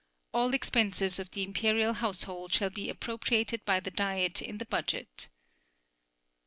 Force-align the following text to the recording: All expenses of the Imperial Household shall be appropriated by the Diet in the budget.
All 0.33 0.55
expenses 0.55 1.19
of 1.19 1.29
the 1.29 1.43
Imperial 1.43 1.93
Household 1.93 2.51
shall 2.51 2.71
be 2.71 2.89
appropriated 2.89 3.63
by 3.65 3.79
the 3.79 3.91
Diet 3.91 4.41
in 4.41 4.57
the 4.57 4.65
budget. 4.65 5.29